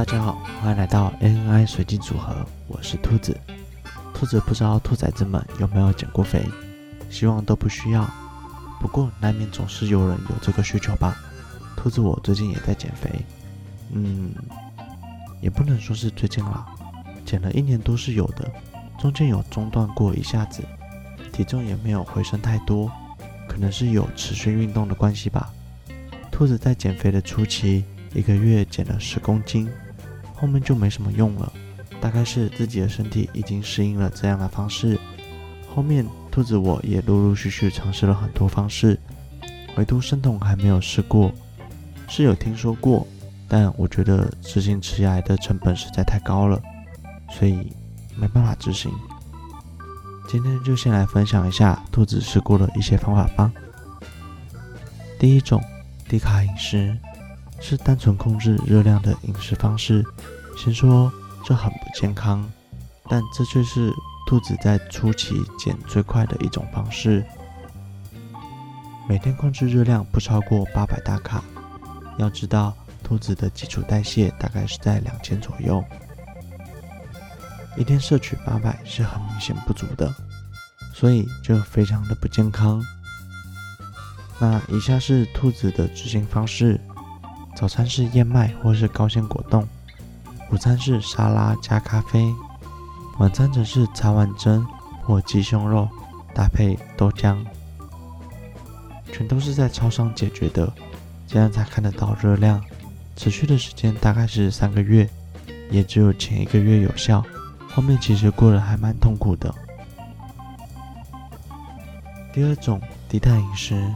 [0.00, 2.34] 大家好，欢迎来到 ANI 随机组合，
[2.68, 3.38] 我是兔子。
[4.14, 6.42] 兔子不知道兔崽子们有没有减过肥，
[7.10, 8.08] 希望都不需要。
[8.80, 11.14] 不过难免总是有人有这个需求吧。
[11.76, 13.10] 兔子我最近也在减肥，
[13.92, 14.32] 嗯，
[15.42, 16.66] 也不能说是最近啦，
[17.26, 18.50] 减了一年多是有的，
[18.98, 20.62] 中间有中断过一下子，
[21.30, 22.90] 体重也没有回升太多，
[23.46, 25.52] 可能是有持续运动的关系吧。
[26.30, 29.70] 兔子在减肥的初期，一个月减了十公斤，
[30.40, 31.52] 后面就没什么用了。
[32.00, 34.98] 大概是自己的身体已经适应了这样的方式。
[35.68, 38.98] 后面兔子我也陆陆续续尝试了很多方式，
[39.76, 41.30] 唯独生酮还没有试过。
[42.08, 43.06] 是有听说过，
[43.46, 46.60] 但我觉得执行吃下来的成本实在太高了，
[47.30, 47.70] 所以
[48.16, 48.90] 没办法执行。
[50.26, 53.52] 今天就先来分享一下兔子试过的一些方法吧。
[55.18, 55.62] 第一种，
[56.08, 56.96] 低卡饮食。
[57.60, 60.04] 是单纯控制热量的饮食方式。
[60.56, 61.12] 先说
[61.44, 62.50] 这很不健康，
[63.08, 63.92] 但这却是
[64.26, 67.24] 兔子在初期减最快的一种方式。
[69.08, 71.42] 每天控制热量不超过八百大卡。
[72.18, 75.82] 要知道，兔子的基础代谢大概是在两千左右，
[77.76, 80.14] 一天摄取八百是很明显不足的，
[80.94, 82.84] 所以就非常的不健康。
[84.38, 86.78] 那以下是兔子的执行方式。
[87.60, 89.68] 早餐是燕麦或是高纤果冻，
[90.50, 92.32] 午餐是沙拉加咖啡，
[93.18, 94.66] 晚餐则是茶碗蒸
[95.02, 95.86] 或鸡胸肉
[96.32, 97.36] 搭配豆浆，
[99.12, 100.72] 全都是在超商解决的，
[101.26, 102.64] 这样才看得到热量。
[103.14, 105.06] 持续的时间大概是三个月，
[105.70, 107.22] 也只有前一个月有效，
[107.68, 109.54] 后面其实过得还蛮痛苦的。
[112.32, 113.94] 第二种低碳饮食，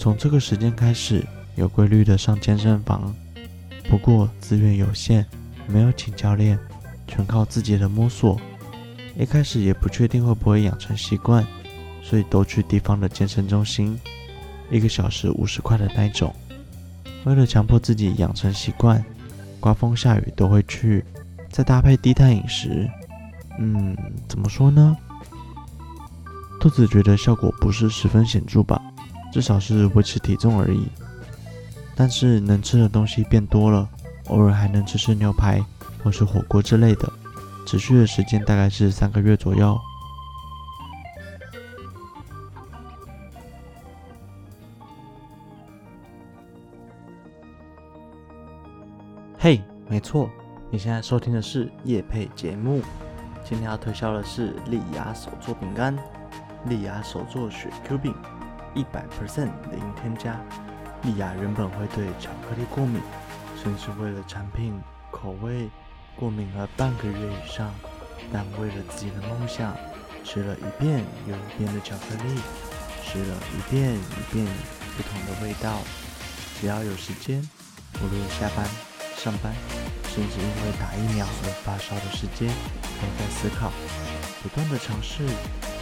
[0.00, 1.24] 从这个时间开始。
[1.54, 3.14] 有规律的上健身房，
[3.88, 5.26] 不过资源有限，
[5.66, 6.58] 没有请教练，
[7.06, 8.40] 全靠自己的摸索。
[9.18, 11.46] 一开始也不确定会不会养成习惯，
[12.02, 13.98] 所以都去地方的健身中心，
[14.70, 16.34] 一个小时五十块的那种。
[17.24, 19.04] 为了强迫自己养成习惯，
[19.60, 21.04] 刮风下雨都会去，
[21.50, 22.88] 再搭配低碳饮食，
[23.58, 23.94] 嗯，
[24.26, 24.96] 怎么说呢？
[26.58, 28.80] 兔子觉得效果不是十分显著吧，
[29.30, 30.86] 至少是维持体重而已。
[32.02, 33.88] 但是能吃的东西变多了，
[34.26, 35.64] 偶尔还能吃吃牛排
[36.02, 37.08] 或是火锅之类的。
[37.64, 39.78] 持续的时间大概是三个月左右。
[49.38, 50.28] 嘿，没错，
[50.72, 52.82] 你现在收听的是夜配节目。
[53.44, 55.96] 今天要推销的是丽雅手作饼干，
[56.66, 58.12] 丽雅手作雪 Q 饼，
[58.74, 60.36] 一百 percent 零添加。
[61.04, 63.00] 莉亚原本会对巧克力过敏，
[63.60, 64.80] 甚至为了产品
[65.10, 65.68] 口味
[66.14, 67.72] 过敏了半个月以上。
[68.32, 69.76] 但为了自己的梦想，
[70.24, 72.40] 吃了一遍又一遍的巧克力，
[73.04, 74.46] 吃了一遍一遍
[74.96, 75.80] 不同的味道。
[76.60, 77.42] 只要有时间，
[78.00, 78.64] 无论下班、
[79.16, 79.52] 上班，
[80.04, 83.72] 甚至因为打疫苗而发烧的时间，都在思考，
[84.40, 85.24] 不断的尝试，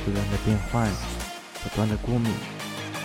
[0.02, 0.90] 不断的变换，
[1.62, 2.32] 不断的过敏，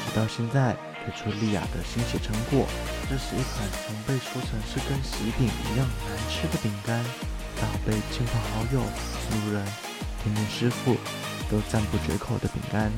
[0.07, 0.73] 直到现在。
[1.05, 2.65] 推出丽雅的新血成果，
[3.07, 7.03] 这是一款从被说成是跟喜饼一样难吃的饼干，
[7.61, 9.63] 到被亲朋好友、路人、
[10.23, 10.95] 甜点师傅
[11.47, 12.91] 都赞不绝口的饼干。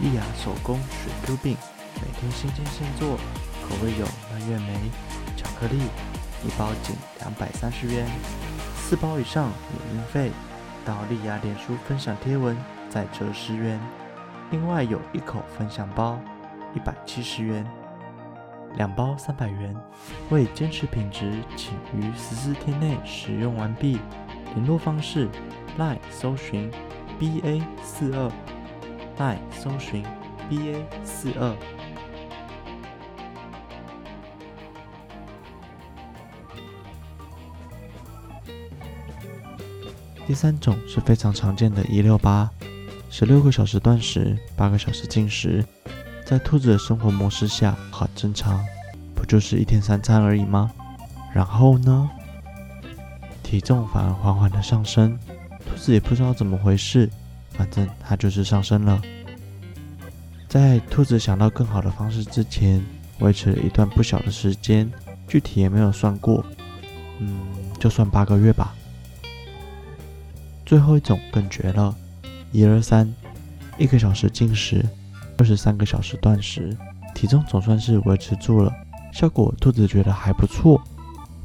[0.00, 1.56] 丽雅手工雪 Q 饼，
[1.96, 3.16] 每天新鲜现做，
[3.68, 4.78] 口味有蔓越莓、
[5.36, 5.78] 巧克力，
[6.46, 8.06] 一包仅两百三十元，
[8.78, 10.30] 四包以上免运费。
[10.84, 12.56] 到丽雅脸书分享贴文
[12.88, 13.80] 再折十元，
[14.50, 16.20] 另外有一口分享包。
[16.74, 17.66] 一百七十元，
[18.76, 19.74] 两包三百元。
[20.30, 23.98] 为坚持品质，请于十四天内使用完毕。
[24.54, 25.28] 联络方式
[25.78, 26.70] ：LINE 搜寻
[27.18, 28.30] BA 四二
[29.18, 30.04] ，LINE 搜寻
[30.50, 31.56] BA 四二。
[40.26, 42.48] 第三种是非常常见的“一六八”，
[43.10, 45.64] 十六个小时断食，八个小时进食。
[46.32, 48.58] 在兔子的生活模式下，很正常，
[49.14, 50.72] 不就是一天三餐而已吗？
[51.30, 52.08] 然后呢，
[53.42, 55.18] 体重反而缓缓的上升，
[55.66, 57.10] 兔子也不知道怎么回事，
[57.50, 58.98] 反正它就是上升了。
[60.48, 62.82] 在兔子想到更好的方式之前，
[63.18, 64.90] 维持了一段不小的时间，
[65.28, 66.42] 具体也没有算过，
[67.18, 67.40] 嗯，
[67.78, 68.74] 就算八个月吧。
[70.64, 71.94] 最后一种更绝了，
[72.52, 73.12] 一二三，
[73.76, 74.82] 一个小时进食。
[75.38, 76.76] 二十三个小时断食，
[77.14, 78.72] 体重总算是维持住了，
[79.12, 80.80] 效果兔子觉得还不错。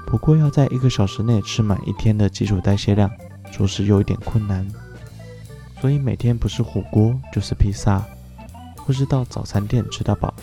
[0.05, 3.11] 不过要在一个小时内吃满一天的基础代谢量，
[3.51, 4.65] 着实有一点困难。
[5.81, 8.03] 所以每天不是火锅就是披萨，
[8.77, 10.33] 或是到早餐店吃到饱。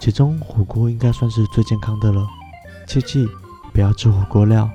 [0.00, 2.26] 其中火锅应该算是最健康的了，
[2.86, 3.26] 切记
[3.72, 4.70] 不要吃火锅料，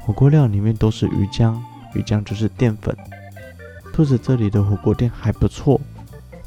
[0.00, 1.58] 火锅料里面都是鱼浆，
[1.94, 2.96] 鱼浆就是淀粉。
[3.92, 5.80] 兔子这里的火锅店还不错，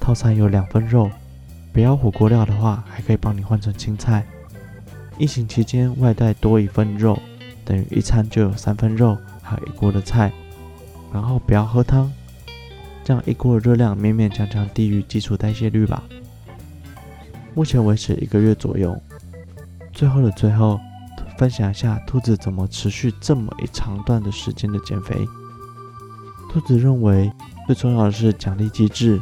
[0.01, 1.09] 套餐有两份肉，
[1.71, 4.25] 不要火锅料的话，还可以帮你换成青菜。
[5.19, 7.18] 疫情期间外带多一份肉，
[7.63, 10.31] 等于一餐就有三份肉，还有一锅的菜。
[11.13, 12.12] 然后不要喝汤，
[13.03, 16.01] 这样一锅的热量勉勉强强低于基础代谢率吧。
[17.53, 19.00] 目前维持一个月左右。
[19.94, 20.80] 最后的最后，
[21.38, 25.15] 分享一下兔子怎么持续这么一长段的时间的减肥。
[26.50, 27.31] 兔子认为
[27.68, 29.21] 最重要的是奖励机制，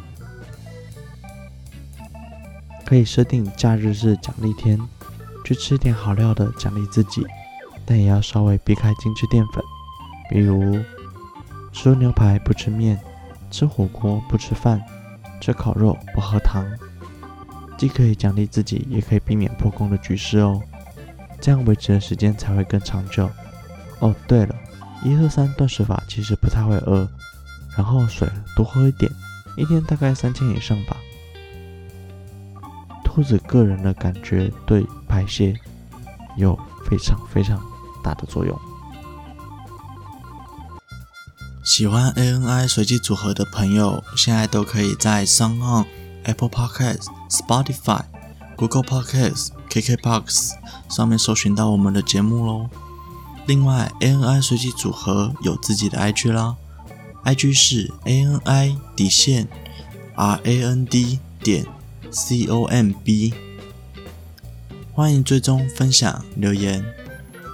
[2.90, 4.80] 可以设定假日是奖励天，
[5.46, 7.24] 去吃点好料的奖励自己，
[7.86, 9.64] 但也要稍微避开精致淀粉，
[10.28, 10.80] 比如。
[11.72, 13.00] 吃牛排不吃面，
[13.52, 14.82] 吃火锅不吃饭，
[15.40, 16.66] 吃烤肉不喝汤，
[17.78, 20.60] 既可以奖励自己，也可以避免破功的局势哦。
[21.40, 23.30] 这样维持的时间才会更长久。
[24.00, 24.56] 哦，对了，
[25.04, 27.08] 一二三断食法其实不太会饿，
[27.78, 29.12] 然后水多喝一点，
[29.56, 30.98] 一天大概三千以上吧。
[33.19, 35.54] 兔子个人的感觉对排泄
[36.38, 36.57] 有
[36.89, 37.62] 非常非常
[38.01, 38.57] 大的作用。
[41.66, 45.86] 喜欢 ANI 随机组合的朋友，现在都可以在 s o n On、
[46.24, 48.04] Apple Podcast、Spotify、
[48.56, 50.54] Google Podcast、KKBox
[50.88, 52.69] 上面搜寻到我们的节目喽。
[53.45, 56.56] 另外，ANI 随机组合有自己的 IG 啦
[57.25, 59.50] ，IG 是 ANI 底线
[60.16, 61.66] RAND 点
[62.12, 63.34] COMB，
[64.94, 66.84] 欢迎追踪、分享、留言。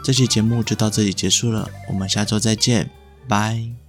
[0.04, 2.90] 这期节目就到这里结束了，我们下周再见，
[3.28, 3.85] 拜。